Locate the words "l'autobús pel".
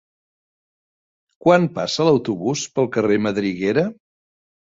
2.09-2.89